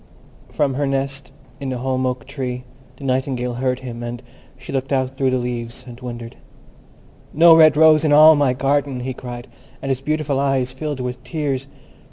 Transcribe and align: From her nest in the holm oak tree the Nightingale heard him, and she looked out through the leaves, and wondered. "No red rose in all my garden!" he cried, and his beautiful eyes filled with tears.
From 0.49 0.73
her 0.73 0.87
nest 0.87 1.31
in 1.59 1.69
the 1.69 1.77
holm 1.77 2.07
oak 2.07 2.25
tree 2.25 2.63
the 2.97 3.03
Nightingale 3.03 3.53
heard 3.53 3.81
him, 3.81 4.01
and 4.01 4.23
she 4.57 4.73
looked 4.73 4.91
out 4.91 5.15
through 5.15 5.29
the 5.29 5.37
leaves, 5.37 5.83
and 5.87 5.99
wondered. 6.01 6.37
"No 7.35 7.55
red 7.55 7.77
rose 7.77 8.03
in 8.03 8.11
all 8.11 8.35
my 8.35 8.53
garden!" 8.53 9.01
he 9.01 9.13
cried, 9.13 9.47
and 9.79 9.89
his 9.91 10.01
beautiful 10.01 10.39
eyes 10.39 10.71
filled 10.71 11.01
with 11.01 11.23
tears. 11.23 11.67